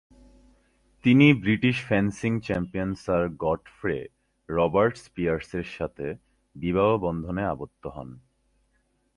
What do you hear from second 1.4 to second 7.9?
British fencing champion sir Godfrey Roberts পিয়ার্সের সাথে বিবাহ বন্ধনে আবদ্ধ